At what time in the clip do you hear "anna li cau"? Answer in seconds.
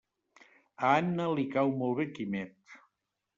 1.01-1.75